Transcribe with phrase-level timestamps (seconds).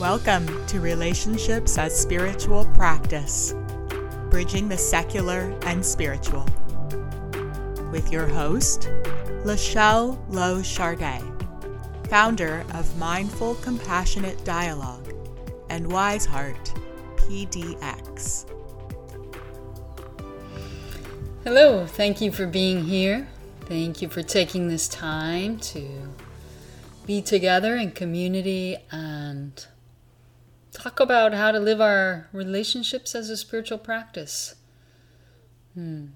[0.00, 3.52] Welcome to Relationships as Spiritual Practice,
[4.30, 6.46] bridging the secular and spiritual.
[7.92, 8.88] With your host,
[9.44, 11.22] Lachelle Lowe Chardet,
[12.08, 15.12] founder of Mindful Compassionate Dialogue
[15.68, 16.72] and Wise Heart
[17.16, 18.50] PDX.
[21.44, 23.28] Hello, thank you for being here.
[23.66, 25.86] Thank you for taking this time to
[27.04, 29.66] be together in community and
[30.80, 34.54] talk about how to live our relationships as a spiritual practice.
[35.74, 36.06] Hmm.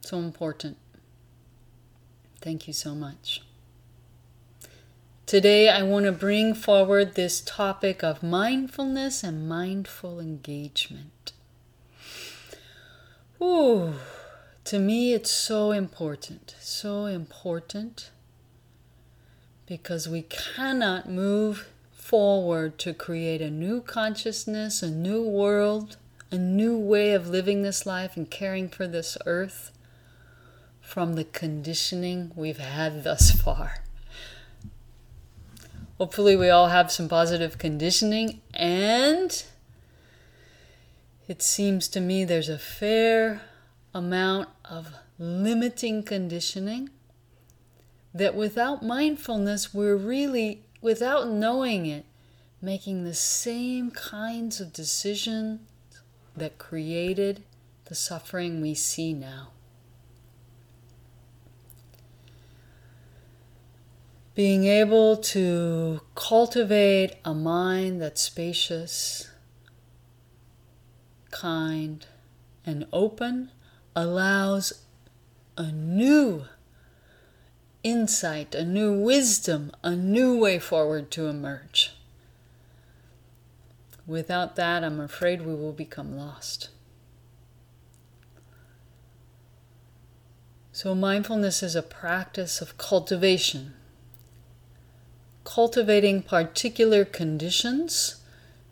[0.00, 0.78] So important.
[2.40, 3.42] Thank you so much.
[5.26, 11.32] Today, I want to bring forward this topic of mindfulness and mindful engagement.
[13.40, 13.94] Ooh,
[14.64, 18.10] to me, it's so important, so important
[19.66, 21.68] because we cannot move
[22.14, 25.96] forward to create a new consciousness, a new world,
[26.30, 29.72] a new way of living this life and caring for this earth
[30.80, 33.82] from the conditioning we've had thus far.
[35.98, 39.44] Hopefully, we all have some positive conditioning, and
[41.26, 43.40] it seems to me there's a fair
[43.92, 46.90] amount of limiting conditioning
[48.14, 52.04] that without mindfulness, we're really, without knowing it,
[52.60, 55.58] making the same kinds of decisions
[56.36, 57.42] that created
[57.86, 59.48] the suffering we see now.
[64.34, 69.30] Being able to cultivate a mind that's spacious,
[71.30, 72.04] kind,
[72.66, 73.50] and open
[73.96, 74.84] allows
[75.56, 76.44] a new
[77.84, 81.92] insight, a new wisdom, a new way forward to emerge.
[84.06, 86.70] Without that, I'm afraid we will become lost.
[90.72, 93.74] So, mindfulness is a practice of cultivation,
[95.44, 98.16] cultivating particular conditions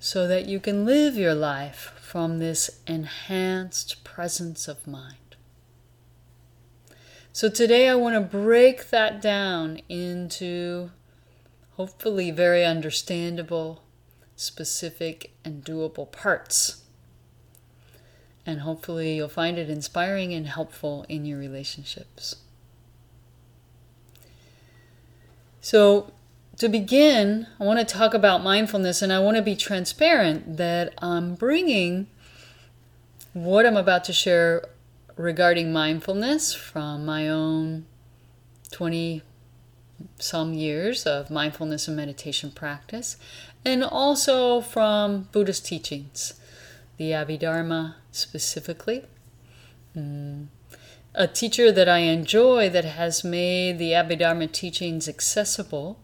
[0.00, 5.22] so that you can live your life from this enhanced presence of mind.
[7.34, 10.91] So today I want to break that down into
[11.76, 13.82] hopefully very understandable,
[14.37, 16.82] specific, and doable parts.
[18.44, 22.37] And hopefully you'll find it inspiring and helpful in your relationships.
[25.62, 26.12] So,
[26.59, 30.92] to begin, I want to talk about mindfulness and I want to be transparent that
[30.98, 32.09] I'm bringing
[33.32, 34.66] what I'm about to share
[35.16, 37.86] regarding mindfulness from my own
[38.72, 39.22] 20
[40.18, 43.16] some years of mindfulness and meditation practice,
[43.64, 46.34] and also from Buddhist teachings,
[46.96, 49.04] the Abhidharma specifically.
[49.96, 50.46] Mm.
[51.14, 56.00] A teacher that I enjoy that has made the Abhidharma teachings accessible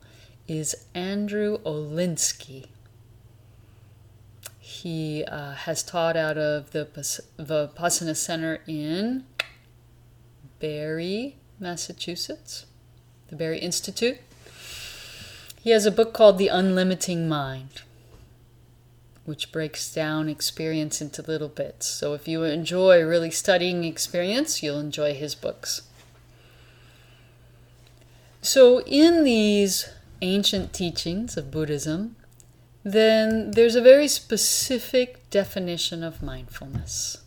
[0.47, 2.67] is Andrew Olendzki.
[4.83, 9.25] He uh, has taught out of the Vipassana Center in
[10.61, 12.65] Barre, Massachusetts,
[13.27, 14.19] the Barre Institute.
[15.61, 17.83] He has a book called The Unlimiting Mind,
[19.25, 21.89] which breaks down experience into little bits.
[21.89, 25.83] So if you enjoy really studying experience, you'll enjoy his books.
[28.41, 29.89] So, in these
[30.23, 32.15] ancient teachings of Buddhism,
[32.93, 37.23] then there's a very specific definition of mindfulness.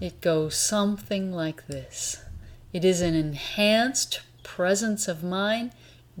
[0.00, 2.24] It goes something like this
[2.72, 5.72] it is an enhanced presence of mind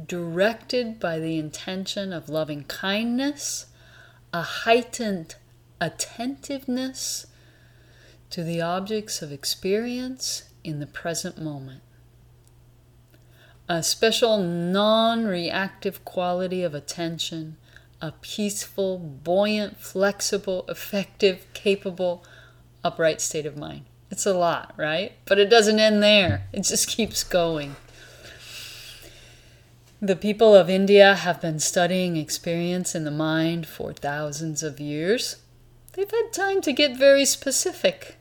[0.06, 3.66] directed by the intention of loving kindness,
[4.32, 5.36] a heightened
[5.80, 7.26] attentiveness
[8.30, 11.82] to the objects of experience in the present moment.
[13.68, 17.56] A special non reactive quality of attention
[18.00, 22.24] a peaceful, buoyant, flexible, effective, capable,
[22.82, 23.84] upright state of mind.
[24.10, 25.12] It's a lot, right?
[25.26, 27.76] But it doesn't end there, it just keeps going.
[30.02, 35.36] The people of India have been studying experience in the mind for thousands of years.
[35.92, 38.16] They've had time to get very specific.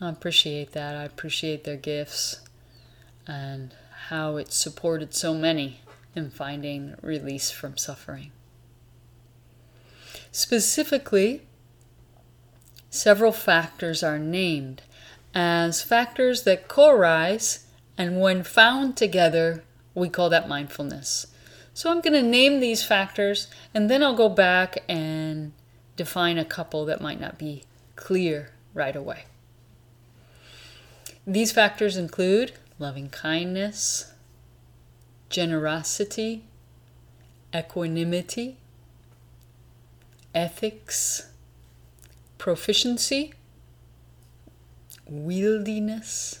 [0.00, 0.94] I appreciate that.
[0.94, 2.40] I appreciate their gifts
[3.26, 3.74] and
[4.08, 5.80] how it supported so many
[6.14, 8.30] in finding release from suffering.
[10.30, 11.42] Specifically,
[12.90, 14.82] several factors are named
[15.34, 17.66] as factors that co arise,
[17.96, 19.64] and when found together,
[19.94, 21.26] we call that mindfulness.
[21.78, 25.52] So I'm going to name these factors and then I'll go back and
[25.94, 27.62] define a couple that might not be
[27.94, 29.26] clear right away.
[31.24, 34.12] These factors include loving kindness,
[35.30, 36.46] generosity,
[37.54, 38.56] equanimity,
[40.38, 41.28] ethics,
[42.38, 43.34] proficiency,
[45.10, 46.38] wieldiness,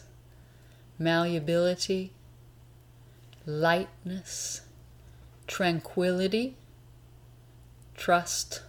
[1.00, 2.12] malleability,
[3.44, 4.60] lightness,
[5.48, 6.54] tranquility,
[7.96, 8.62] trust,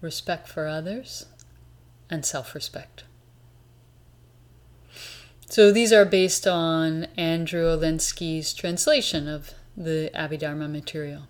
[0.00, 1.26] respect for others,
[2.08, 3.04] and self respect.
[5.50, 11.24] So these are based on Andrew Olendzki's translation of the Abhidharma material.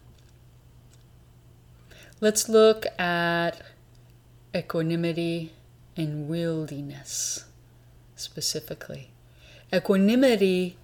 [2.23, 3.63] Let's look at
[4.55, 5.55] equanimity
[5.97, 7.43] and wieldiness
[8.15, 9.11] specifically.
[9.75, 10.77] Equanimity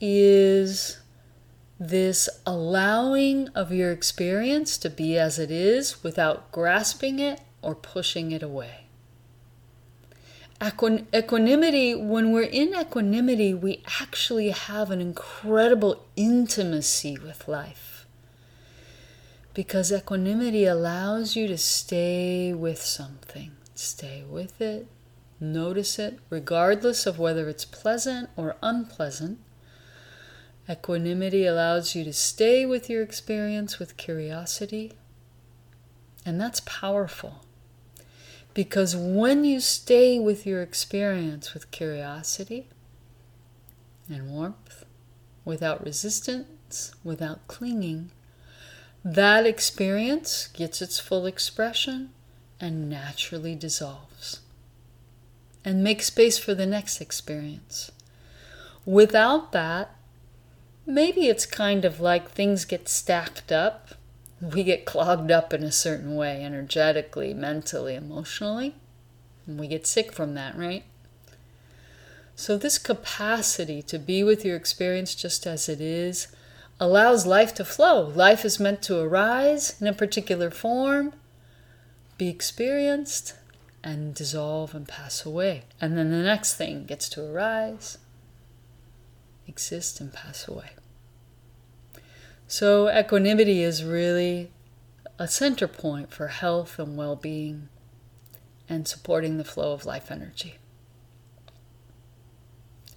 [0.00, 0.98] is
[1.78, 8.32] this allowing of your experience to be as it is without grasping it or pushing
[8.32, 8.88] it away.
[10.60, 17.95] Equan- equanimity, when we're in equanimity, we actually have an incredible intimacy with life.
[19.56, 24.86] Because equanimity allows you to stay with something, stay with it,
[25.40, 29.38] notice it, regardless of whether it's pleasant or unpleasant
[30.68, 34.94] Equanimity allows you to stay with your experience with curiosity,
[36.24, 37.44] and that's powerful.
[38.52, 42.68] Because when you stay with your experience with curiosity
[44.08, 44.84] and warmth,
[45.44, 48.10] without resistance, without clinging,
[49.08, 52.10] that experience gets its full expression
[52.60, 54.40] and naturally dissolves.
[55.64, 57.92] And makes space for the next experience.
[58.84, 59.94] Without that,
[60.84, 63.90] maybe it's kind of like things get stacked up.
[64.40, 68.74] We get clogged up in a certain way, energetically, mentally, emotionally.
[69.46, 70.82] And we get sick from that, right?
[72.34, 76.26] So, this capacity to be with your experience just as it is
[76.78, 78.08] allows life to flow.
[78.08, 81.12] Life is meant to arise in a particular form,
[82.18, 83.34] be experienced,
[83.82, 85.62] and dissolve and pass away.
[85.80, 87.98] And then the next thing gets to arise,
[89.46, 90.70] exist, and pass away.
[92.48, 94.52] So, equanimity is really
[95.18, 97.68] a center point for health and well being
[98.68, 100.56] and supporting the flow of life energy.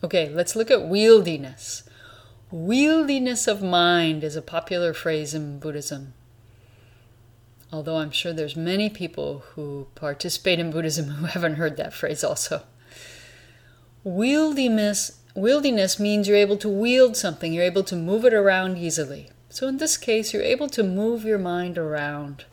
[0.04, 1.84] Okay, let's look at wieldiness.
[2.52, 6.14] Wieldiness of mind is a popular phrase in Buddhism.
[7.72, 12.24] Although I'm sure there's many people who participate in Buddhism who haven't heard that phrase
[12.24, 12.64] also.
[14.04, 19.30] Wieldiness, wieldiness means you're able to wield something, you're able to move it around easily.
[19.50, 22.46] So in this case, you're able to move your mind around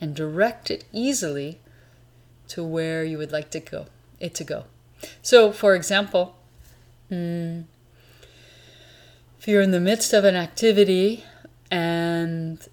[0.00, 1.58] and direct it easily
[2.48, 3.86] to where you would like to go
[4.20, 4.64] it to go.
[5.22, 6.36] So, for example,
[7.10, 7.64] mm,
[9.40, 11.24] if you're in the midst of an activity
[11.70, 12.68] and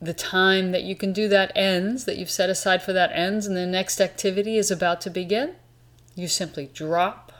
[0.00, 3.44] the time that you can do that ends, that you've set aside for that ends,
[3.44, 5.56] and the next activity is about to begin,
[6.14, 7.32] you simply drop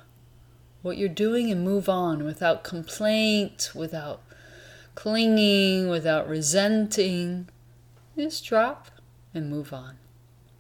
[0.83, 4.21] what you're doing and move on without complaint, without
[4.97, 7.49] clinging, without resenting.
[8.17, 8.91] Just drop
[9.33, 9.99] and move on.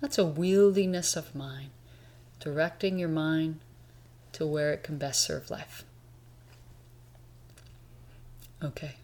[0.00, 1.70] That's a wieldiness of mind,
[2.38, 3.58] directing your mind
[4.30, 5.84] to where it can best serve life.
[8.62, 8.96] Okay.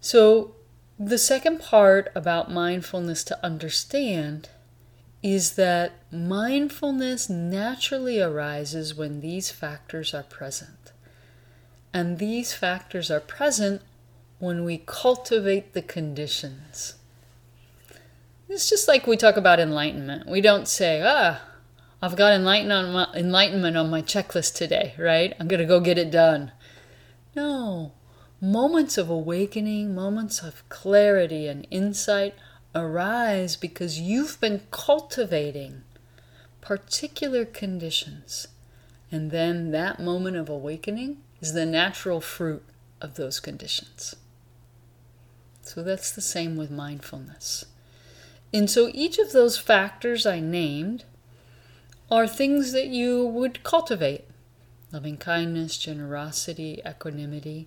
[0.00, 0.54] So,
[0.98, 4.48] the second part about mindfulness to understand
[5.22, 10.92] is that mindfulness naturally arises when these factors are present.
[11.94, 13.82] And these factors are present
[14.38, 16.94] when we cultivate the conditions.
[18.48, 20.28] It's just like we talk about enlightenment.
[20.28, 21.40] We don't say, ah,
[22.02, 25.34] I've got enlightenment on my, enlightenment on my checklist today, right?
[25.38, 26.50] I'm going to go get it done.
[27.34, 27.92] No.
[28.40, 32.34] Moments of awakening, moments of clarity and insight
[32.74, 35.82] arise because you've been cultivating
[36.60, 38.48] particular conditions.
[39.10, 42.64] And then that moment of awakening is the natural fruit
[43.00, 44.14] of those conditions.
[45.62, 47.64] So that's the same with mindfulness.
[48.52, 51.04] And so each of those factors I named
[52.10, 54.24] are things that you would cultivate
[54.92, 57.66] loving kindness, generosity, equanimity.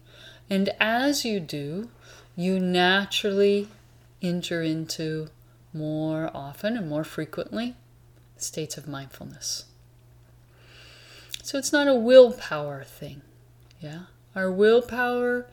[0.49, 1.89] And as you do,
[2.35, 3.67] you naturally
[4.21, 5.29] enter into
[5.73, 7.75] more often and more frequently
[8.37, 9.65] states of mindfulness.
[11.43, 13.21] So it's not a willpower thing.
[13.79, 14.03] Yeah?
[14.35, 15.47] Our willpower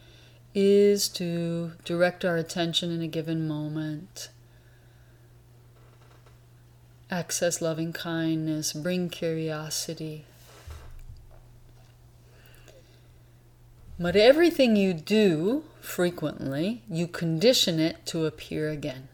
[0.55, 4.29] is to direct our attention in a given moment,
[7.11, 10.27] access loving kindness, bring curiosity.
[14.03, 19.07] But everything you do frequently, you condition it to appear again.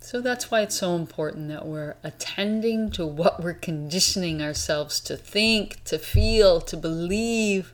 [0.00, 5.16] So that's why it's so important that we're attending to what we're conditioning ourselves to
[5.16, 7.72] think, to feel, to believe,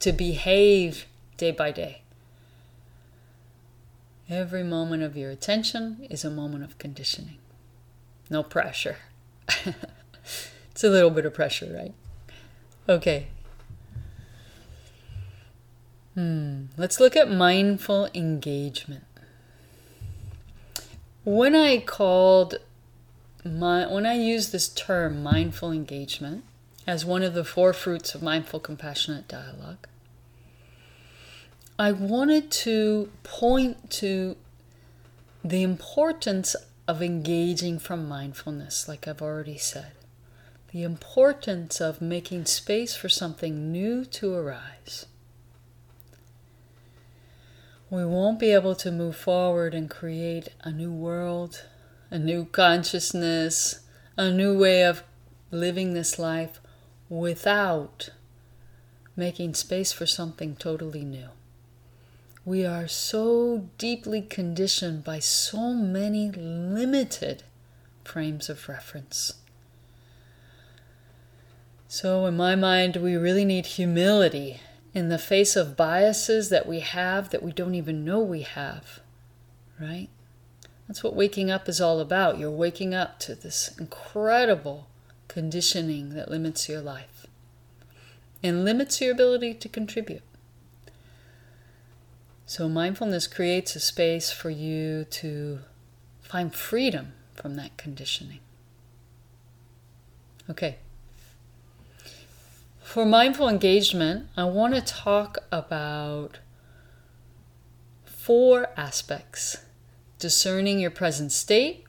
[0.00, 1.06] to behave
[1.38, 2.02] day by day.
[4.28, 7.38] Every moment of your attention is a moment of conditioning.
[8.28, 8.98] No pressure.
[9.48, 11.94] it's a little bit of pressure, right?
[12.86, 13.28] Okay.
[16.14, 16.66] Hmm.
[16.76, 19.04] Let's look at mindful engagement
[21.24, 22.58] when I called
[23.44, 26.44] my when I used this term mindful engagement
[26.86, 29.88] as one of the four fruits of mindful compassionate dialogue,
[31.78, 34.36] I wanted to point to
[35.42, 36.54] the importance
[36.86, 39.92] of engaging from mindfulness, like I've already said.
[40.72, 45.06] The importance of making space for something new to arise
[47.90, 51.64] we won't be able to move forward and create a new world,
[52.10, 53.80] a new consciousness,
[54.16, 55.02] a new way of
[55.50, 56.60] living this life
[57.08, 58.10] without
[59.16, 61.28] making space for something totally new.
[62.44, 67.42] We are so deeply conditioned by so many limited
[68.04, 69.34] frames of reference.
[71.88, 74.60] So, in my mind, we really need humility
[74.94, 79.00] in the face of biases that we have that we don't even know we have,
[79.80, 80.08] right?
[80.86, 82.38] That's what waking up is all about.
[82.38, 84.86] You're waking up to this incredible
[85.26, 87.26] conditioning that limits your life
[88.42, 90.22] and limits your ability to contribute.
[92.46, 95.60] So, mindfulness creates a space for you to
[96.20, 98.40] find freedom from that conditioning.
[100.48, 100.76] Okay,
[102.94, 106.38] for mindful engagement, I want to talk about
[108.04, 109.56] four aspects
[110.20, 111.86] discerning your present state,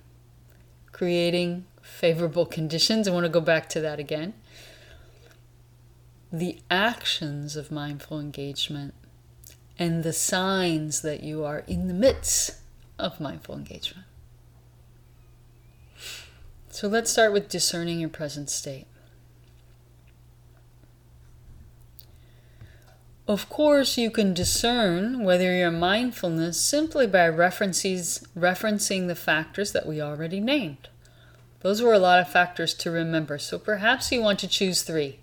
[0.91, 3.07] creating favorable conditions.
[3.07, 4.33] I want to go back to that again.
[6.33, 8.95] The actions of mindful engagement
[9.77, 12.61] and the signs that you are in the midst
[12.97, 14.07] of mindful engagement.
[16.71, 18.87] So let's start with discerning your present state.
[23.27, 29.87] Of course, you can discern whether you're mindfulness simply by references, referencing the factors that
[29.87, 30.89] we already named.
[31.61, 35.17] Those were a lot of factors to remember, so perhaps you want to choose three.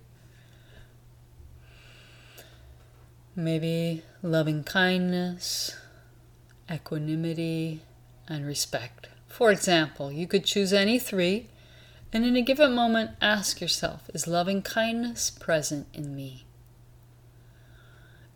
[3.36, 5.76] Maybe loving kindness,
[6.68, 7.82] equanimity,
[8.26, 9.08] and respect.
[9.28, 11.46] For example, you could choose any three,
[12.12, 16.46] and in a given moment ask yourself Is loving kindness present in me?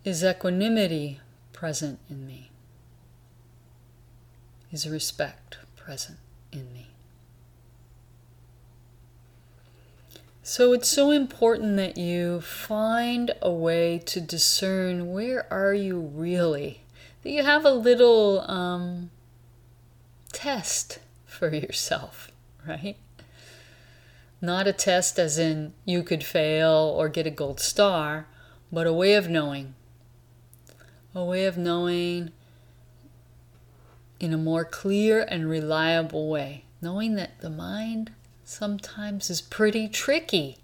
[0.06, 1.18] Is equanimity
[1.52, 2.52] present in me?
[4.70, 6.18] Is respect present
[6.52, 6.90] in me?
[10.44, 16.82] So it's so important that you find a way to discern where are you really.
[17.24, 19.10] That you have a little um,
[20.32, 22.30] test for yourself,
[22.64, 22.96] right?
[24.40, 28.28] Not a test as in you could fail or get a gold star,
[28.70, 29.74] but a way of knowing
[31.16, 32.30] a way of knowing
[34.20, 38.12] in a more clear and reliable way, knowing that the mind
[38.44, 40.58] sometimes is pretty tricky.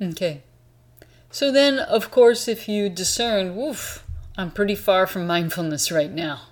[0.00, 0.42] Okay.
[1.32, 4.06] So then, of course, if you discern, woof,
[4.36, 6.42] I'm pretty far from mindfulness right now,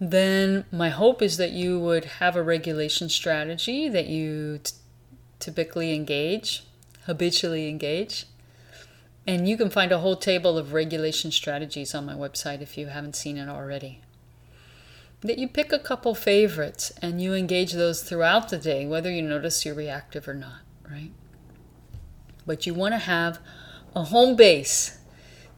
[0.00, 4.72] then my hope is that you would have a regulation strategy that you t-
[5.38, 6.64] typically engage,
[7.06, 8.26] habitually engage,
[9.26, 12.86] and you can find a whole table of regulation strategies on my website if you
[12.88, 14.00] haven't seen it already.
[15.20, 19.22] That you pick a couple favorites and you engage those throughout the day, whether you
[19.22, 21.12] notice you're reactive or not, right?
[22.44, 23.38] But you want to have
[23.94, 24.98] a home base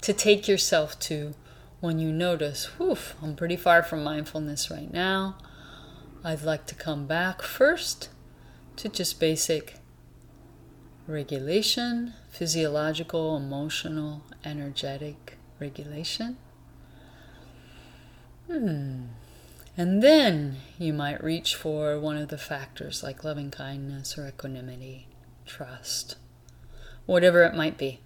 [0.03, 1.35] to take yourself to
[1.81, 5.39] when you notice, whew, I'm pretty far from mindfulness right now.
[6.23, 8.11] I'd like to come back first
[8.77, 9.77] to just basic
[11.07, 16.37] regulation, physiological, emotional, energetic regulation.
[18.51, 19.05] Hmm.
[19.77, 25.09] And then you might reach for one of the factors like loving kindness or equanimity,
[25.47, 26.17] trust,
[27.07, 28.01] whatever it might be.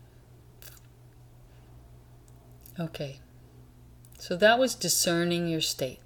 [2.80, 3.20] Okay.
[4.18, 6.00] So that was discerning your state.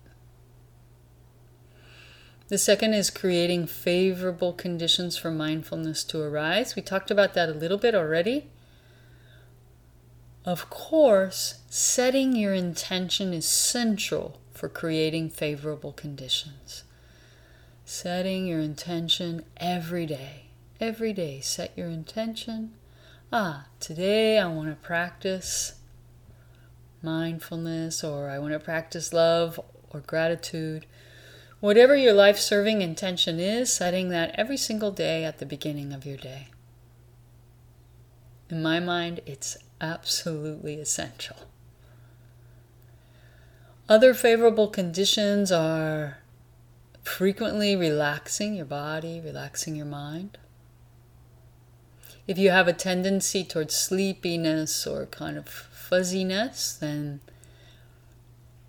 [2.53, 6.77] The second is creating favorable conditions for mindfulness to arise.
[6.77, 8.51] We talked about that a little bit already.
[10.45, 16.85] Of course, setting your intention is central for creating favorable conditions.
[17.87, 20.51] Setting your intention every day.
[20.79, 22.75] Every day, set your intention.
[23.33, 25.77] Ah, today I want to practice
[27.01, 30.85] mindfulness, or I want to practice love or gratitude.
[31.63, 36.05] Whatever your life serving intention is, setting that every single day at the beginning of
[36.05, 36.49] your day.
[38.51, 41.37] In my mind, it's absolutely essential.
[43.89, 46.19] Other favorable conditions are
[47.05, 50.39] frequently relaxing your body, relaxing your mind.
[52.27, 57.21] If you have a tendency towards sleepiness or kind of fuzziness, then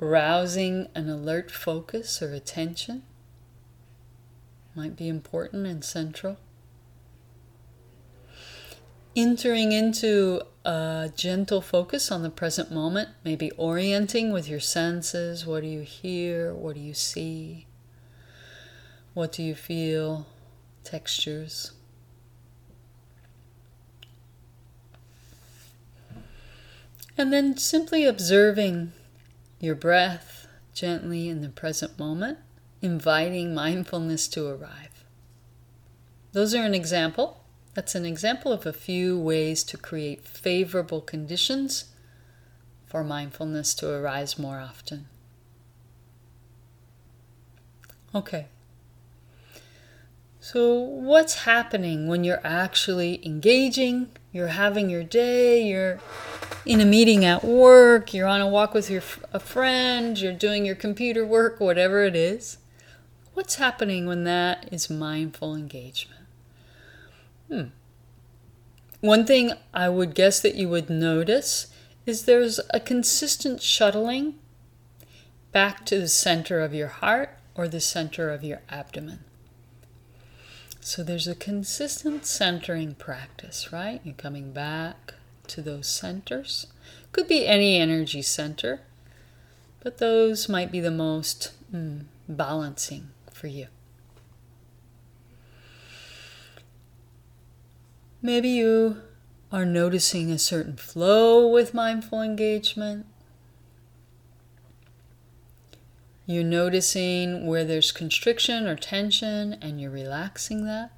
[0.04, 3.04] rousing an alert focus or attention
[4.76, 6.38] might be important and central
[9.16, 15.46] entering into a gentle focus on the present moment, maybe orienting with your senses.
[15.46, 16.54] What do you hear?
[16.54, 17.68] What do you see?
[19.14, 20.26] What do you feel?
[20.84, 21.72] Textures.
[27.16, 28.94] And then simply observing
[29.64, 32.38] your breath gently in the present moment,
[32.82, 35.06] inviting mindfulness to arrive.
[36.34, 37.46] Those are an example.
[37.74, 41.86] That's an example of a few ways to create favorable conditions
[42.86, 45.08] for mindfulness to arise more often.
[48.14, 48.48] Okay.
[50.42, 54.10] So, what's happening when you're actually engaging?
[54.34, 56.00] You're having your day, you're
[56.66, 60.66] in a meeting at work, you're on a walk with your a friend, you're doing
[60.66, 62.58] your computer work, whatever it is.
[63.36, 66.22] What's happening when that is mindful engagement?
[67.48, 67.66] Hmm.
[69.02, 71.68] One thing I would guess that you would notice
[72.08, 74.36] is there's a consistent shuttling
[75.52, 79.20] back to the center of your heart or the center of your abdomen.
[80.86, 84.02] So there's a consistent centering practice, right?
[84.04, 85.14] You're coming back
[85.48, 86.68] to those centers.
[87.14, 88.82] Could be any energy center,
[89.82, 93.68] but those might be the most mm, balancing for you.
[98.22, 99.04] Maybe you
[99.54, 103.06] are noticing a certain flow with mindful engagement.
[106.26, 110.92] You're noticing where there's constriction or tension and you're relaxing that.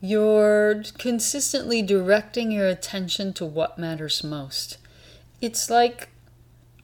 [0.00, 4.78] You're consistently directing your attention to what matters most.
[5.40, 6.10] It's like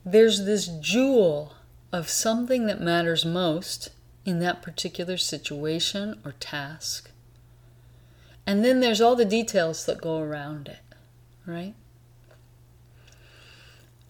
[0.05, 1.53] there's this jewel
[1.93, 3.89] of something that matters most
[4.25, 7.11] in that particular situation or task.
[8.45, 10.79] And then there's all the details that go around it,
[11.45, 11.73] right?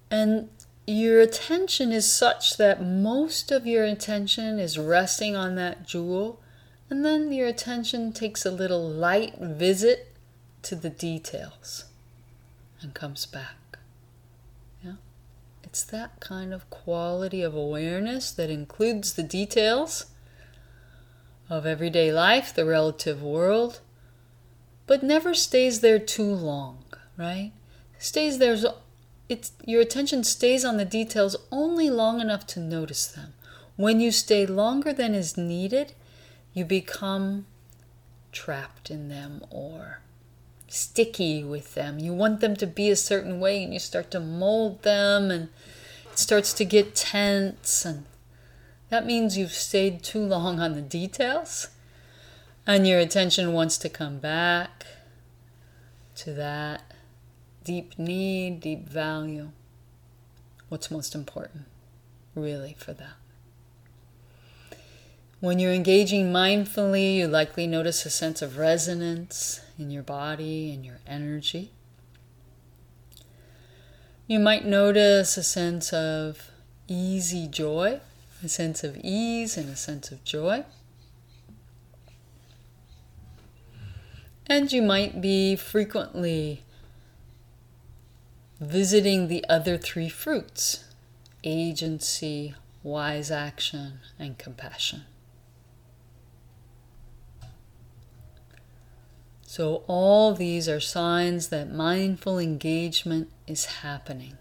[0.10, 0.50] And
[0.88, 6.42] your attention is such that most of your attention is resting on that jewel,
[6.90, 10.16] and then your attention takes a little light visit
[10.62, 11.86] to the details
[12.82, 13.80] and comes back.
[14.84, 14.96] Yeah?
[15.64, 20.06] It's that kind of quality of awareness that includes the details
[21.50, 23.80] of everyday life, the relative world,
[24.88, 26.84] but never stays there too long,
[27.18, 27.52] right?
[27.98, 28.58] Stays there,
[29.66, 33.34] your attention stays on the details only long enough to notice them.
[33.76, 35.94] When you stay longer than is needed,
[36.54, 37.46] you become
[38.32, 40.00] trapped in them or
[40.68, 42.00] sticky with them.
[42.00, 45.50] You want them to be a certain way and you start to mold them and
[46.12, 48.06] it starts to get tense and
[48.90, 51.70] that means you've stayed too long on the details
[52.68, 54.86] and your attention wants to come back
[56.16, 56.85] to that
[57.66, 59.50] deep need, deep value.
[60.70, 61.66] What's most important,
[62.36, 63.16] really, for that?
[65.40, 70.86] When you're engaging mindfully, you likely notice a sense of resonance in your body and
[70.86, 71.72] your energy.
[74.28, 76.50] You might notice a sense of
[76.88, 78.00] easy joy,
[78.44, 80.66] a sense of ease and a sense of joy.
[84.48, 86.65] And you might be frequently
[88.60, 90.84] visiting the other three fruits
[91.44, 95.04] agency, wise action, and compassion.
[99.44, 104.38] So, all these are signs that mindful engagement is happening.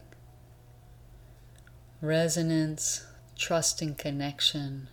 [2.00, 4.88] Resonance, trust and connection,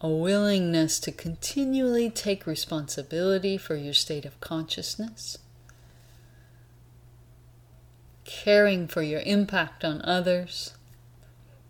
[0.00, 5.38] a willingness to continually take responsibility for your state of consciousness,
[8.26, 10.74] caring for your impact on others,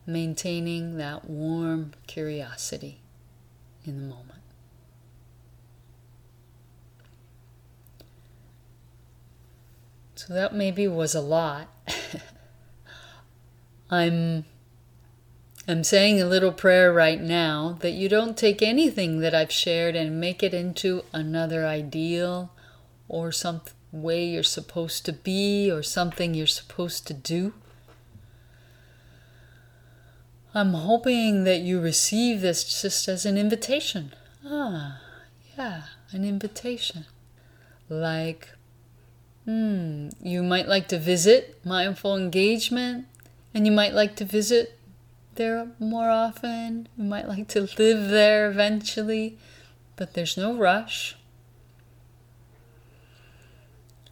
[0.07, 3.01] maintaining that warm curiosity
[3.85, 4.37] in the moment.
[10.17, 11.69] So that maybe was a lot.
[13.91, 14.47] I'm
[15.69, 19.97] I'm saying a little prayer right now that you don't take anything that I've shared
[19.97, 22.53] and make it into another ideal
[23.09, 23.61] or some
[23.93, 27.55] way you're supposed to be or something you're supposed to do.
[30.55, 34.15] I'm hoping that you receive this just as an invitation.
[34.45, 35.01] Ah,
[35.59, 37.05] yeah, an invitation.
[37.91, 38.51] Like,
[39.45, 43.07] hmm, you might like to visit mindful engagement,
[43.53, 44.79] and you might like to visit
[45.35, 46.89] there more often.
[46.97, 49.39] You might like to live there eventually,
[49.97, 51.17] but there's no rush.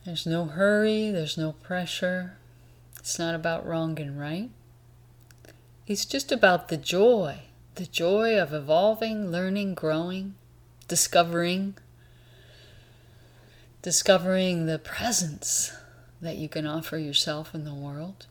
[0.05, 2.37] There's no hurry, there's no pressure.
[2.99, 4.51] It's not about wrong and right.
[5.87, 7.41] It's just about the joy
[7.75, 10.35] the joy of evolving, learning, growing,
[10.87, 11.77] discovering,
[13.83, 15.73] discovering the presence
[16.21, 18.27] that you can offer yourself in the world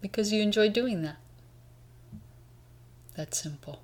[0.00, 1.16] because you enjoy doing that.
[3.16, 3.82] That's simple.